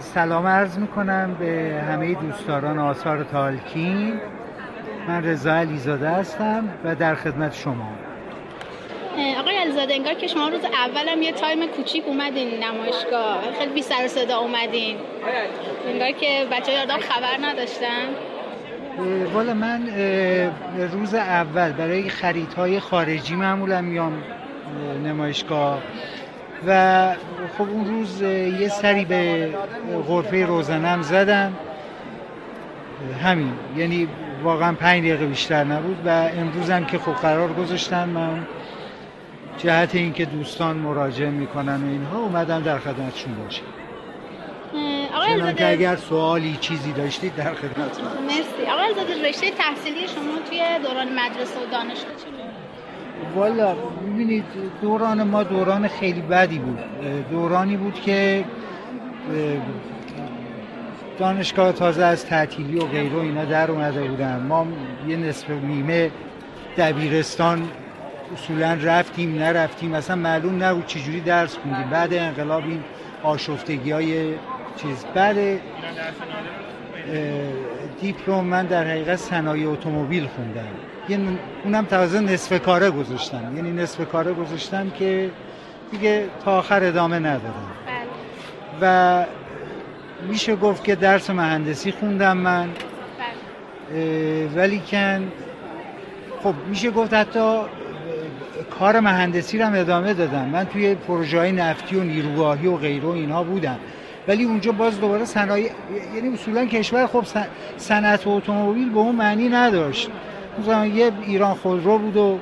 [0.00, 4.20] سلام عرض می‌کنم به همه دوستداران آثار تالکین.
[5.08, 7.88] من رضا علیزاده هستم و در خدمت شما.
[9.40, 13.40] آقای علیزاده انگار که شما روز اولم یه تایم کوچیک اومدین نمایشگاه.
[13.58, 14.96] خیلی بی سر صدا اومدین.
[15.88, 18.06] انگار که بچه یادم خبر نداشتن.
[19.34, 19.88] والا من
[20.92, 24.22] روز اول برای خریدهای خارجی معمولا میام
[25.04, 25.78] نمایشگاه.
[26.66, 27.12] و
[27.58, 28.22] خب اون روز
[28.60, 29.48] یه سری به
[30.08, 31.52] غرفه روزنم زدم.
[33.22, 33.52] همین.
[33.76, 34.08] یعنی
[34.42, 38.46] واقعا پنج دقیقه بیشتر نبود و امروز هم که خب قرار گذاشتن من
[39.58, 43.62] جهت اینکه دوستان مراجعه می‌کنن و اینها اومدم در خدمتشون باشم.
[45.14, 48.70] آقای که اگر سوالی چیزی داشتید در خدمت مرسی.
[48.72, 52.49] آقای زاده رشته تحصیلی شما توی دوران مدرسه و دانشگاه چی؟
[53.36, 54.44] والا ببینید
[54.82, 56.78] دوران ما دوران خیلی بدی بود.
[57.30, 58.44] دورانی بود که
[61.18, 64.40] دانشگاه تازه از تعطیلی و غیره اینا در اومده بودن.
[64.48, 64.66] ما
[65.08, 66.10] یه نصف نیمه
[66.76, 67.68] دبیرستان
[68.34, 69.94] اصولا رفتیم نرفتیم.
[69.94, 71.90] اصلا معلوم نبود چجوری درس خوندیم.
[71.90, 72.80] بعد انقلاب این
[73.22, 74.34] آشفتگی های
[74.76, 75.04] چیز.
[75.14, 75.36] بعد
[78.00, 80.68] دیپلم من در حقیقت صنایع اتومبیل خوندم.
[81.64, 85.30] اونم تازه نصف کاره گذاشتم یعنی نصف کاره گذاشتم که
[85.90, 88.06] دیگه تا آخر ادامه ندادم بله.
[88.80, 89.24] و
[90.28, 92.68] میشه گفت که درس مهندسی خوندم من.
[93.92, 94.48] بله.
[94.56, 95.32] ولی کن
[96.42, 97.60] خب میشه گفت حتی
[98.78, 100.44] کار مهندسی رو هم ادامه دادم.
[100.44, 103.78] من توی پروژه های نفتی و نیروگاهی و غیره و اینها بودم.
[104.28, 105.70] ولی اونجا باز دوباره صنایع
[106.14, 107.24] یعنی اصولا کشور خب
[107.76, 110.10] صنعت اتومبیل به اون معنی نداشت.
[110.58, 112.38] مثلا یه ایران خودرو بود و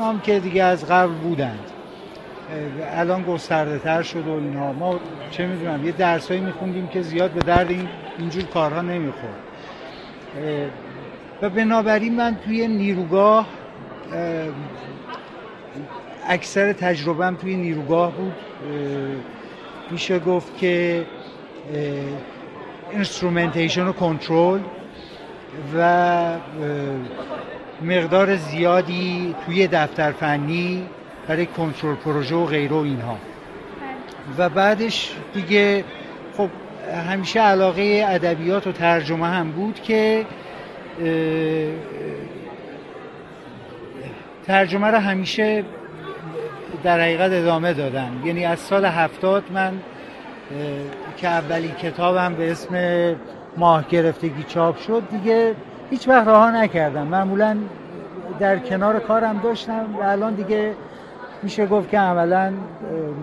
[0.00, 1.70] هم که دیگه از قبل بودند.
[2.92, 5.00] الان گسترده تر شد و اینها ما
[5.30, 9.40] چه می‌دونم یه درسایی میخوندیم که زیاد به درد این اینجور کارها نمی‌خورد.
[11.42, 13.46] و بنابراین من توی نیروگاه
[16.28, 18.34] اکثر تجربهم توی نیروگاه بود.
[19.90, 21.06] میشه گفت که
[22.90, 24.60] instrumentation و کنترل
[25.76, 26.36] و
[27.82, 30.86] مقدار زیادی توی دفتر فنی
[31.28, 33.18] برای کنترل پروژه و غیره و اینها.
[34.38, 35.84] و بعدش دیگه
[36.36, 36.48] خب
[37.08, 40.26] همیشه علاقه ادبیات و ترجمه هم بود که
[44.46, 45.64] ترجمه رو همیشه
[46.82, 49.72] در حقیقت ادامه دادم یعنی از سال هفتاد من
[51.16, 52.74] که اولی کتابم به اسم
[53.56, 55.54] ماه گرفتگی چاپ شد دیگه
[55.90, 57.06] هیچ وقت رها نکردم.
[57.06, 57.56] معمولا
[58.38, 60.74] در کنار کارم داشتم و الان دیگه
[61.42, 62.52] میشه گفت که عملا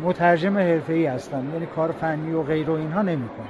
[0.03, 1.45] مترجم حرفه‌ای هستم.
[1.53, 3.47] یعنی کار فنی و غیر و اینها نمی‌کنم.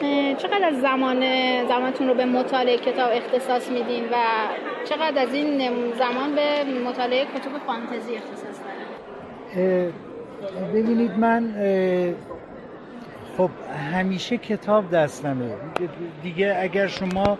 [0.00, 0.34] بله.
[0.34, 1.20] چقدر از زمان
[1.68, 4.14] زمانتون رو به مطالعه کتاب اختصاص میدین و
[4.84, 5.58] چقدر از این
[5.98, 8.56] زمان به مطالعه کتب فانتزی اختصاص
[9.54, 9.92] دارن
[10.74, 11.54] ببینید من
[13.36, 13.50] خب
[13.92, 15.50] همیشه کتاب دستمه.
[16.22, 17.38] دیگه اگر شما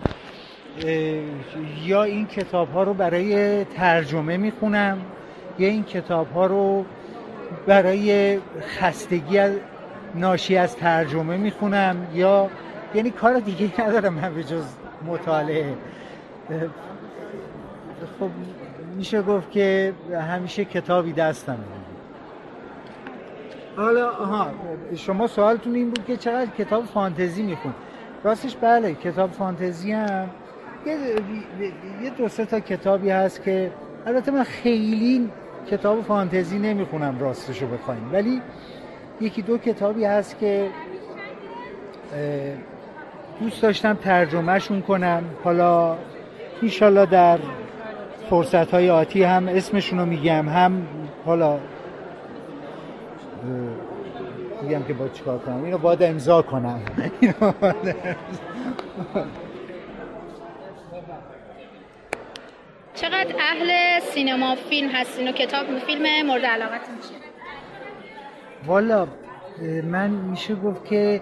[1.85, 4.99] یا این کتاب ها رو برای ترجمه می‌خونم
[5.59, 6.85] یا این کتاب ها رو
[7.67, 9.41] برای خستگی
[10.15, 12.51] ناشی از ترجمه می‌خونم یا
[12.95, 14.65] یعنی کار دیگه ندارم من به جز
[15.07, 15.75] مطالعه.
[18.21, 18.31] خب
[18.97, 19.93] میشه گفت که
[20.31, 21.59] همیشه کتابی دستم
[23.77, 24.51] حالا آها
[24.97, 27.75] شما سوالتون این بود که چقدر کتاب فانتزی میخون.
[28.25, 30.29] راستش بله کتاب فانتزی هم.
[30.87, 30.97] یه,
[32.03, 33.71] یه دو سه تا کتابی هست که
[34.07, 35.31] البته من خیلی
[35.71, 38.11] کتاب فانتزی نمی‌خونم راستش رو بخوایم.
[38.13, 38.43] ولی
[39.21, 40.69] یکی دو کتابی هست که
[43.41, 45.23] دوست داشتم ترجمهشون کنم.
[45.45, 45.97] حالا
[46.63, 47.39] ایشالا در
[48.31, 50.87] فرصت های آتی هم اسمشون رو میگم هم
[51.25, 51.59] حالا
[54.63, 56.81] میگم که با چیکار کنم؟ اینو باید امضا کنم.
[62.95, 67.19] چقدر اهل سینما فیلم هستین و کتاب فیلم مورد علاقتون چیه؟
[68.67, 69.09] والا
[69.85, 71.21] من میشه گفت که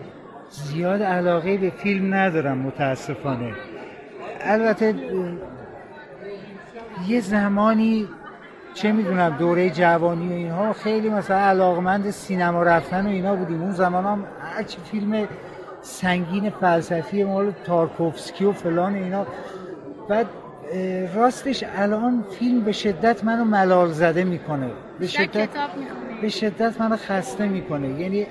[0.50, 3.52] زیاد علاقه به فیلم ندارم متاسفانه.
[4.40, 4.94] البته
[7.08, 8.08] یه زمانی
[8.74, 13.62] چه می‌دونم دوره جوانی و اینها خیلی مثلا علاقمند سینما رفتن و اینا بودیم.
[13.62, 15.28] اون زمان هم هرچی فیلم
[15.82, 19.26] سنگین فلسفی مال تارکوفسکی و فلان اینا.
[20.08, 20.26] بعد
[21.14, 24.70] راستش الان فیلم به شدت منو ملال زده می‌کنه.
[25.00, 25.48] به شدت
[26.22, 27.88] به شدت منو خسته می‌کنه.
[27.88, 28.26] یعنی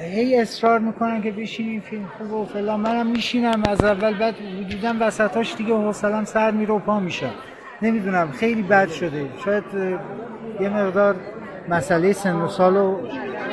[0.00, 2.80] هی اصرار می‌کنن که بشینیم فیلم خوب و فلان.
[2.80, 7.26] منم میشینم از اول بعد وجودم وسطاش دیگه حوصلم سر میره و پا میشه
[7.82, 9.26] نمی‌دونم خیلی بد شده.
[9.44, 9.64] شاید
[10.60, 11.16] یه مقدار
[11.68, 12.98] مسئله سن و سال و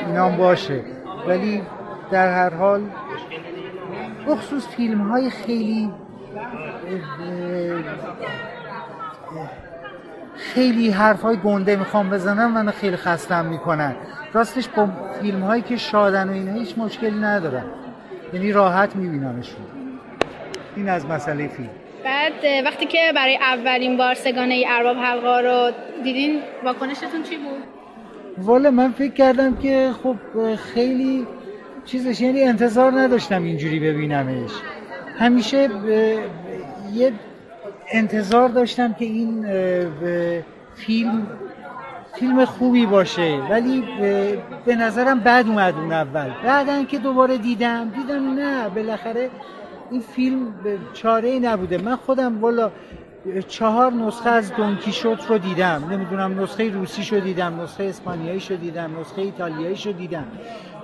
[0.06, 0.82] اینام باشه.
[1.28, 1.62] ولی
[2.10, 2.82] در هر حال
[4.28, 5.90] بخصوص فیلم های خیلی
[10.36, 13.96] خیلی حرف های گنده می‌خوام بزنم منو خیلی خستم می‌کنن.
[14.32, 14.88] راستش با
[15.20, 17.64] فیلم هایی که شادن و اینا هیچ مشکلی ندارم
[18.32, 19.66] یعنی راحت میبینمشون.
[20.76, 21.70] این از مسئله فیلم.
[22.06, 25.72] بعد وقتی که برای اولین بار سگانه ارباب حلقا رو
[26.04, 27.62] دیدین واکنشتون چی بود؟
[28.38, 30.16] والا من فکر کردم که خب
[30.54, 31.26] خیلی
[31.84, 34.50] چیزش یعنی انتظار نداشتم اینجوری ببینمش.
[35.18, 35.68] همیشه
[36.92, 37.12] یه
[37.92, 39.46] انتظار داشتم که این
[40.74, 41.26] فیلم
[42.14, 43.38] فیلم خوبی باشه.
[43.50, 43.84] ولی
[44.64, 46.30] به نظرم بد اومد اون اول.
[46.44, 49.30] بعدا که دوباره دیدم دیدم نه بالاخره
[49.90, 50.54] این فیلم
[50.92, 51.78] چاره نبوده.
[51.78, 52.70] من خودم والا
[53.48, 55.84] چهار نسخه از دونکیشوت رو دیدم.
[55.90, 60.24] نمی‌دونم نسخه روسی شو دیدم نسخه اسپانیایی شو دیدم نسخه ایتالیایی شو دیدم.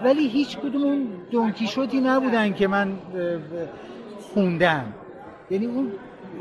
[0.04, 2.92] ولی هیچ کدوم اون دونکیشوتی نبودن که من
[4.34, 4.84] خوندم.
[5.50, 5.92] یعنی اون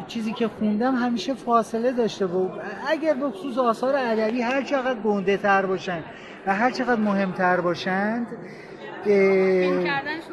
[0.07, 2.51] چیزی که خوندم همیشه فاصله داشته بود
[2.87, 5.99] اگر به خصوص آثار ادبی هر چقدر گنده تر باشن
[6.47, 8.27] و هر چقدر مهمتر باشند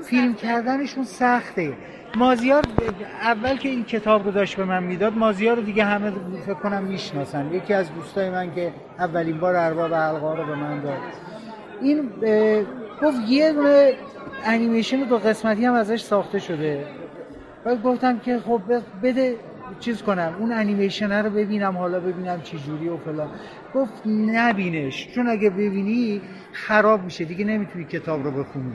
[0.05, 1.73] فیلم کردنشون سخته.
[2.17, 2.65] مازیار
[3.23, 6.13] اول که این کتاب رو داشت به من می‌داد مازیار رو دیگه همه
[6.47, 7.53] فکر کنم می‌شناسن.
[7.53, 10.99] یکی از دوستای من که اولین بار ارباب حلقا رو به من داد.
[11.83, 12.11] این
[13.03, 13.93] گفت یه دونه
[14.45, 16.85] انیمیشن دو قسمتی هم ازش ساخته شده.
[17.65, 18.61] و گفتم که خب
[19.03, 19.37] بده
[19.81, 23.29] چیز کنم اون انیمیشن رو ببینم حالا ببینم چی جوری و فلان.
[23.75, 26.21] گفت نبینش چون اگه ببینی
[26.53, 28.73] خراب میشه دیگه نمی‌تونی کتاب رو بخونی.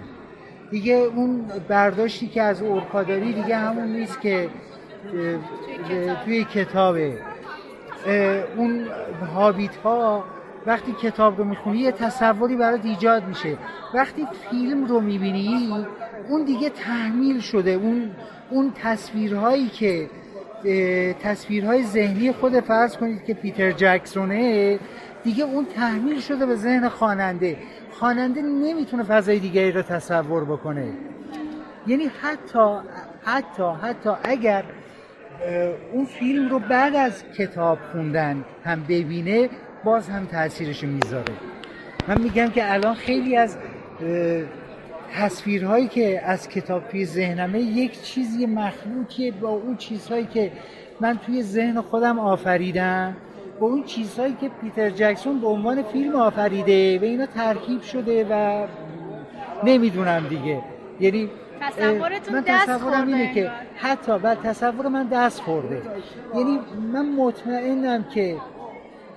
[0.71, 4.49] دیگه اون برداشتی که از اورکا داری دیگه همون نیست که
[6.25, 7.17] توی کتابه.
[8.57, 8.85] اون
[9.35, 10.23] هابیت ها
[10.65, 13.57] وقتی کتاب رو می‌خونی یه تصوری برات ایجاد میشه.
[13.93, 15.85] وقتی فیلم رو می‌بینی
[16.29, 17.71] اون دیگه تحمیل شده.
[17.71, 18.11] اون
[18.49, 20.09] اون تصویرهایی که
[21.23, 24.79] تصویرهای ذهنی خود فرض کنید که پیتر جکسونه
[25.23, 27.57] دیگه اون تحمیل شده به ذهن خواننده.
[27.91, 30.87] خواننده نمی‌تونه فضای دیگری رو تصور بکنه.
[31.87, 32.77] یعنی حتی
[33.23, 34.63] حتی حتی اگر
[35.93, 39.49] اون فیلم رو بعد از کتاب خوندن هم ببینه
[39.83, 41.33] باز هم تاثیرش می‌ذاره.
[42.07, 43.57] من میگم که الان خیلی از
[45.13, 50.51] تصویرهایی که از کتاب توی ذهنمه یک چیزی مخلوطیه با اون چیزهایی که
[50.99, 53.15] من توی ذهن خودم آفریدم
[53.59, 58.67] با اون چیزهایی که پیتر جکسون به عنوان فیلم آفریده و اینا ترکیب شده و
[59.63, 60.61] نمی‌دونم دیگه.
[60.99, 61.29] یعنی
[61.61, 65.81] تصورتون من تصورم اینه که حتی بعد تصور من دست خورده.
[66.35, 66.59] یعنی
[66.93, 68.35] من مطمئنم که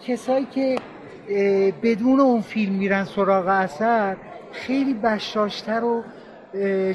[0.07, 0.79] کسایی که
[1.83, 4.17] بدون اون فیلم میرن سراغ اثر
[4.57, 6.05] خیلی بشاشتر و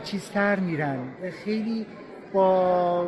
[0.04, 0.98] چیزتر میرن.
[1.46, 1.86] خیلی
[2.34, 3.06] با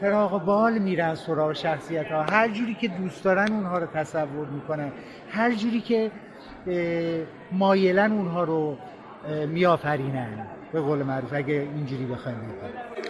[0.00, 4.92] فراغ بال میرن سراغ شخصیت ها هر جوری که دوست دارن اونها رو تصور می‌کنن.
[5.30, 6.10] هر جوری که
[7.52, 8.76] مایلن اونها رو
[9.48, 10.46] میآفرینن.
[10.72, 12.38] به قول معروف اگه اینجوری بخوایم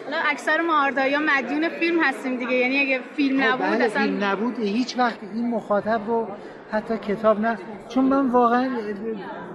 [0.05, 2.53] حالا اکثر ما آردایا مدیون فیلم هستیم دیگه.
[2.53, 4.59] یعنی اگه فیلم خب، نبود بله، اصلا فیلم نبود.
[4.59, 6.29] هیچ وقت این مخاطب رو
[6.71, 7.59] حتی کتاب نه.
[7.89, 8.69] چون من واقعا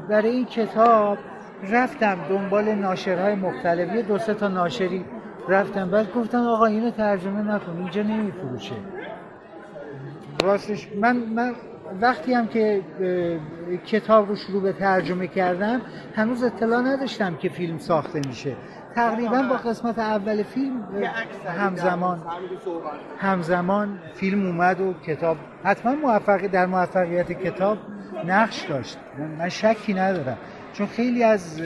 [0.10, 1.18] برای این کتاب
[1.70, 5.06] رفتم دنبال ناشرهای مختلفی دو سه تا ناشری
[5.50, 5.90] رفتم.
[5.90, 8.76] بعد گفتم آقا اینو ترجمه نکن اینجا نمیفروشه.
[10.44, 11.52] راستش من من
[12.02, 12.82] وقتی هم که
[13.86, 15.82] کتاب رو شروع به ترجمه کردم
[16.16, 18.56] هنوز اطلاع نداشتم که فیلم ساخته میشه.
[18.96, 20.88] تقریبا با قسمت اول فیلم
[21.58, 22.22] همزمان
[23.20, 27.78] همزمان فیلم اومد و کتاب حتما موفقی در موفقیت کتاب
[28.26, 28.98] نقش داشت.
[29.40, 30.38] من شکی ندارم.
[30.74, 31.62] چون خیلی از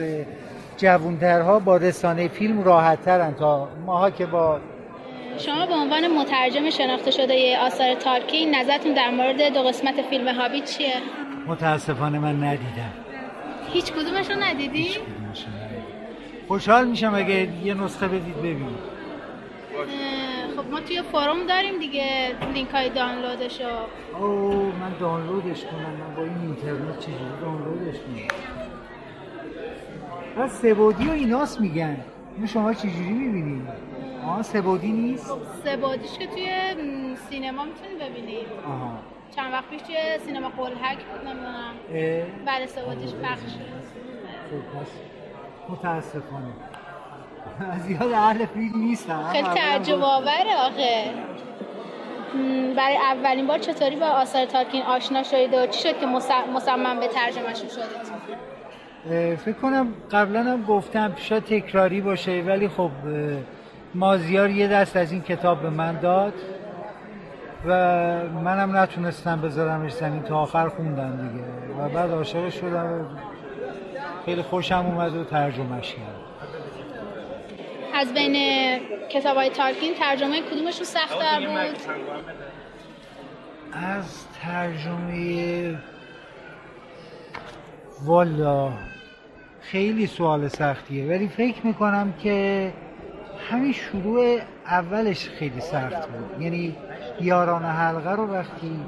[0.76, 4.60] جوانترها با رسانه فیلم راحت ترن تا ماها که با
[5.38, 10.60] شما به عنوان مترجم شناخته شده آثار تالکین نظرتون در مورد دو قسمت فیلم هابی
[10.60, 10.94] چیه؟
[11.46, 12.92] متاسفانه من ندیدم.
[13.72, 14.88] هیچ کدومش رو ندیدی؟
[16.50, 18.78] خوشحال میشم اگه یه نسخه بدید ببینید
[20.56, 23.68] خب ما توی فروم داریم دیگه لینک های دانلودش رو.
[24.24, 28.28] اوه من دانلودش کنم من با این اینترنت چجوری دانلودش کنم؟
[30.36, 31.96] پس سبودی و ایناس میگن.
[32.34, 33.68] اینو شما چجوری می‌بینید؟
[34.26, 36.48] آه سبودی نیست؟ خب سبودیش که توی
[37.30, 38.98] سینما می‌تونی ببینید آها.
[39.36, 41.74] چند وقت پیش توی سینما قلحک نمی‌دونم.
[42.46, 43.50] بعد سبودیش پخش
[44.50, 44.80] خب
[45.70, 46.52] متاسفانه.
[47.86, 51.04] زیاد اهل فیلم نیستم خیلی تعجب آوره آخه.
[52.76, 56.06] برای اولین بار چطوری با آثار تالکین آشنا شدید و چی شد که
[56.54, 58.30] مصمم به ترجمهش شدید؟
[59.36, 62.90] فکر کنم قبلا هم گفتم شاید تکراری باشه ولی خب
[63.94, 66.32] مازیار یه دست از این کتاب به من داد
[67.66, 67.72] و
[68.44, 71.44] منم نتونستم بذارمش زمین تا آخر خوندم دیگه.
[71.78, 73.18] و بعد عاشق شدم.
[74.26, 76.30] خیلی خوشم اومد و ترجمهش کردم
[77.94, 78.36] از بین
[79.08, 81.76] کتاب های تالکین ترجمه کدومشون سختتر بود؟
[83.72, 85.74] از ترجمه
[88.04, 88.72] والا
[89.60, 92.72] خیلی سوال سختیه ولی فکر می‌کنم که
[93.50, 96.42] همین شروع اولش خیلی سخت بود.
[96.42, 96.76] یعنی
[97.20, 98.80] یاران حلقه رو وقتی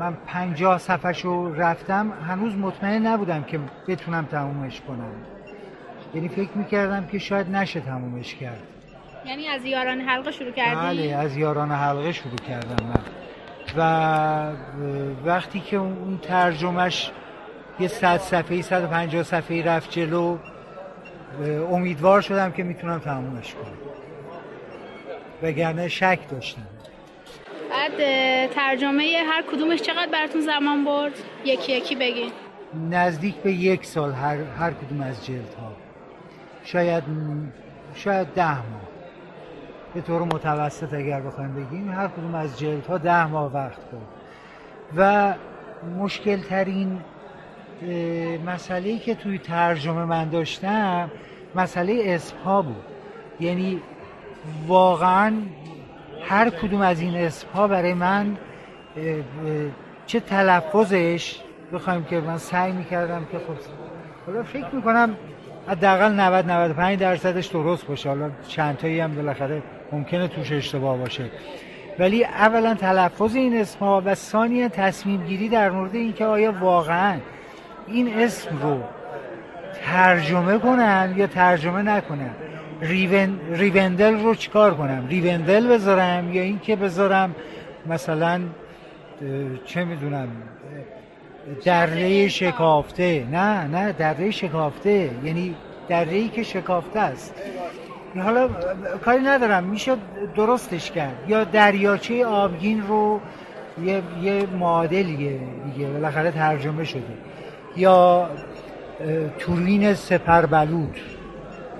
[0.00, 5.12] من پنجاه صفحه رو رفتم هنوز مطمئن نبودم که بتونم تمومش کنم.
[6.14, 8.62] یعنی فکر می‌کردم که شاید نشه تمومش کرد.
[9.26, 13.00] یعنی از یاران حلقه شروع کردی؟ بله از یاران حلقه شروع کردم من.
[13.76, 14.52] و
[15.24, 17.10] وقتی که اون ترجمهش
[17.80, 20.38] یه صد صفحه صد و پنجاه صفحه رفت جلو
[21.70, 23.72] امیدوار شدم که می‌تونم تمومش کنم.
[25.42, 26.62] وگرنه شک داشتم.
[27.76, 27.96] بعد
[28.50, 31.12] ترجمه هر کدومش چقدر براتون زمان برد؟
[31.44, 32.30] یکی یکی بگین.
[32.90, 35.72] نزدیک به یک سال هر, هر کدوم از جلد ها
[36.64, 37.04] شاید
[37.94, 38.80] شاید ده ماه.
[39.94, 44.06] به طور متوسط اگر بخوایم بگیم هر کدوم از جلد ها ده ماه وقت بود
[44.96, 45.34] و
[45.98, 47.00] مشکل ترین
[48.46, 51.10] مسئله که توی ترجمه من داشتم
[51.54, 52.84] مسئله اسمها بود.
[53.40, 53.80] یعنی
[54.66, 55.32] واقعا
[56.28, 58.36] هر کدوم از این اسمها برای من
[60.06, 61.36] چه تلفظش
[61.72, 63.54] بخوایم که من سعی می‌کردم که خب
[64.26, 65.16] حالا فکر می‌کنم
[65.68, 68.08] حداقل 90 95 درصدش درست باشه.
[68.08, 71.24] حالا چند تایی هم بالاخره ممکنه توش اشتباه باشه.
[71.98, 77.18] ولی اولا تلفظ این اسم ها و ثانیا تصمیم گیری در مورد اینکه آیا واقعا
[77.86, 78.80] این اسم رو
[79.84, 82.34] ترجمه کنم یا ترجمه نکنم
[82.80, 87.34] ریون، ریوندل رو چیکار کنم؟ ریوندل بذارم یا اینکه بذارم
[87.86, 88.40] مثلا
[89.64, 90.28] چه می‌دونم
[91.64, 95.10] دره شکافته؟ نه نه دره شکافته.
[95.24, 95.54] یعنی
[95.88, 97.34] دره که شکافته است.
[98.16, 98.48] حالا
[99.04, 99.64] کاری ندارم.
[99.64, 99.96] میشه
[100.36, 101.24] درستش کرد.
[101.28, 103.20] یا دریاچه آبگین رو
[103.84, 105.40] یه, یه معادلیه
[105.74, 107.02] دیگه بالاخره ترجمه شده.
[107.76, 108.30] یا
[109.38, 110.96] تورین سپربلود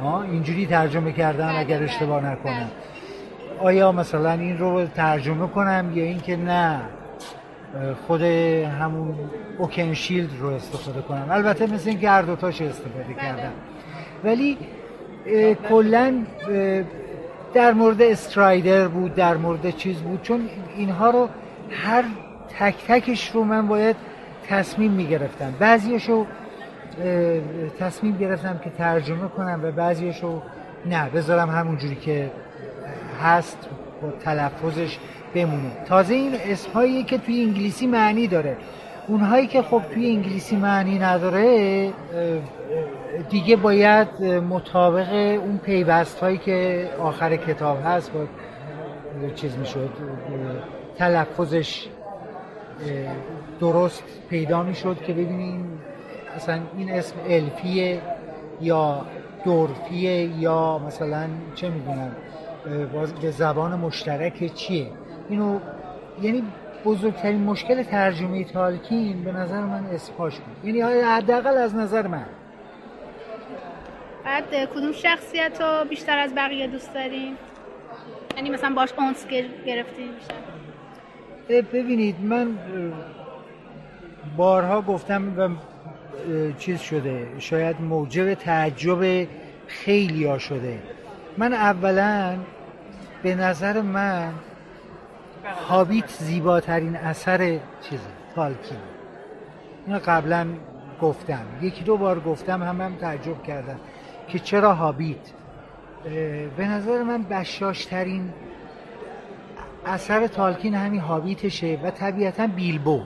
[0.02, 2.70] اینجوری ترجمه کردن اگر اشتباه نکنم.
[3.60, 6.80] آیا مثلا این رو ترجمه کنم یا اینکه نه
[8.06, 9.14] خود همون
[9.58, 13.14] اوکن شیلد رو استفاده کنم؟ البته مثل اینکه هر دوتاش استفاده بله.
[13.14, 13.52] کردم.
[14.24, 14.58] ولی
[15.68, 16.14] کلا
[17.54, 20.22] در مورد استرایدر بود در مورد چیز بود.
[20.22, 21.28] چون اینها رو
[21.70, 22.04] هر
[22.58, 23.96] تک تکش رو من باید
[24.48, 25.54] تصمیم می‌گرفتم.
[25.58, 26.26] بعضیشو
[27.78, 30.42] تصمیم گرفتم که ترجمه کنم و بعضیشو
[30.86, 32.30] نه بذارم همونجوری که
[33.22, 33.58] هست
[34.02, 34.98] با تلفظش
[35.34, 35.70] بمونه.
[35.86, 38.56] تازه این اسمهایی که توی انگلیسی معنی داره.
[39.08, 41.90] اونهایی که خب توی انگلیسی معنی نداره
[43.30, 45.12] دیگه باید مطابق
[45.42, 48.20] اون پیوست هایی که آخر کتاب هست با
[49.34, 49.90] چیز می‌شد
[50.98, 51.86] تلفظش
[53.60, 55.78] درست پیدا می‌شد که ببینیم
[56.36, 58.00] اصلا این اسم الفیه
[58.60, 59.06] یا
[59.44, 62.16] دورفیه یا مثلا چه می‌دونم
[63.22, 64.90] به زبان مشترک چیه؟
[65.28, 65.58] اینو
[66.22, 66.42] یعنی
[66.84, 70.64] بزرگترین مشکل ترجمه تالکین به نظر من اسپاش بود.
[70.64, 72.26] یعنی حداقل از نظر من.
[74.24, 77.36] بعد کدوم شخصیت رو بیشتر از بقیه دوست دارین؟
[78.36, 79.26] یعنی مثلا باش اونس
[79.66, 80.34] گرفتین بیشتر.
[81.72, 82.58] ببینید من
[84.36, 85.48] بارها گفتم و
[86.58, 87.26] چیز شده.
[87.38, 89.28] شاید موجب تعجب
[89.66, 90.78] خیلی ها شده.
[91.38, 92.36] من اولا
[93.22, 94.32] به نظر من
[95.68, 98.02] هابیت زیباترین اثر چیزه
[98.34, 98.78] تالکین.
[99.86, 100.46] اینو قبلا
[101.00, 101.44] گفتم.
[101.62, 103.80] یکی دو بار گفتم هم هم تعجب کردم
[104.28, 105.16] که چرا هابیت.
[106.56, 108.32] به نظر من بشاشترین
[109.86, 113.02] اثر تالکین همین هابیتشه و طبیعتا بیلبو.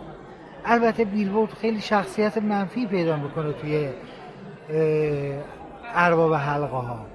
[0.64, 3.88] البته بیلبو خیلی شخصیت منفی پیدا می‌کنه توی
[5.94, 7.06] ارباب حلقه ها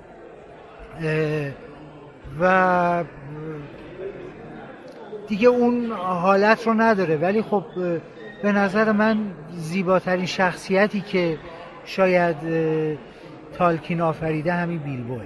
[2.42, 3.04] و
[5.28, 7.18] دیگه اون حالت رو نداره.
[7.18, 7.66] ولی خب
[8.44, 9.18] به نظر من
[9.52, 11.38] زیباترین شخصیتی که
[11.86, 12.36] شاید
[13.58, 15.26] تالکین آفریده همین بیلبوه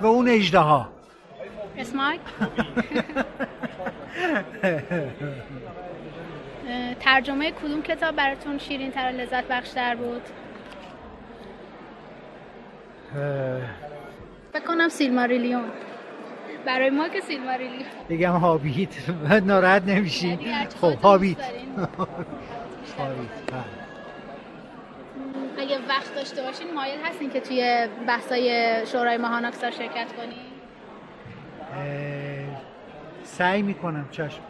[0.00, 0.88] و اون اجده ها
[1.78, 2.20] اسماک؟
[7.02, 10.22] ترجمه کدوم کتاب براتون شیرین تر لذت بخشتر بود؟
[14.52, 15.64] فکر کنم سیلماریلیون.
[16.66, 17.84] برای ما که سیلماریلیون.
[18.10, 18.88] بگم هابیت.
[19.46, 20.28] ناراحت نمیشی.
[20.28, 20.46] یعنی
[20.80, 21.36] خب هابیت.
[25.58, 30.52] اگه وقت داشته باشین مایل هستین که توی بحثای شورای ماهاناکسار شرکت کنین؟
[33.24, 34.40] سعی می‌کنم چشم.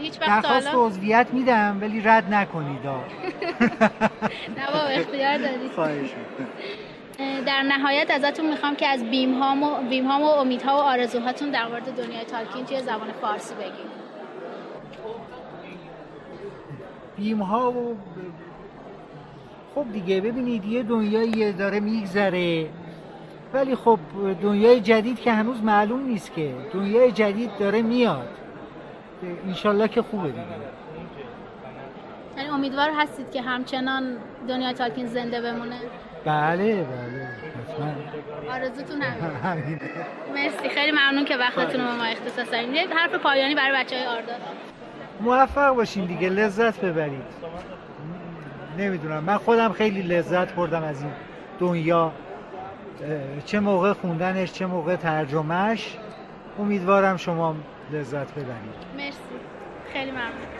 [0.00, 2.86] هیچ وقت درخواست عضویت میدم ولی رد نکنید.
[2.86, 5.72] نه بابا اختیار دارید.
[5.74, 6.10] خواهش
[7.46, 11.50] در نهایت ازتون می‌خوام که از بیم ها و, بیم ها و امیدها و آرزوهاتون
[11.50, 14.08] در مورد دنیای تالکین توی زبان فارسی بگید
[17.16, 17.96] بیم ها و
[19.74, 22.66] خب دیگه ببینید یه دنیایی داره میگذره.
[23.52, 23.98] ولی خب
[24.42, 26.54] دنیای جدید که هنوز معلوم نیست که.
[26.72, 28.28] دنیای جدید داره میاد.
[29.46, 30.42] انشالله که خوبه دیگه.
[32.36, 34.16] یعنی امیدوار هستید که همچنان
[34.48, 35.76] دنیای تالکین زنده بمونه.
[36.24, 37.28] بله بله
[37.64, 38.52] حتما.
[38.54, 39.80] آرزوتون همین
[40.34, 40.68] مرسی.
[40.68, 44.32] خیلی ممنون که وقتتون رو ما اختصاص یه حرف پایانی برای بچه های آردا.
[45.20, 47.22] موفق باشین دیگه لذت ببرید.
[48.78, 49.24] نمی‌دونم.
[49.24, 51.12] من خودم خیلی لذت بردم از این
[51.60, 52.12] دنیا.
[53.44, 55.96] چه موقع خوندنش چه موقع ترجمهش
[56.58, 57.54] امیدوارم شما
[57.92, 58.74] لذت ببرید.
[58.96, 59.18] مرسی.
[59.92, 60.57] خیلی ممنون.